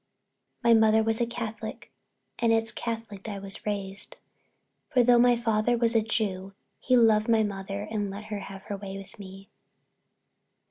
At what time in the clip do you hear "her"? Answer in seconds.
8.33-8.39, 8.63-8.77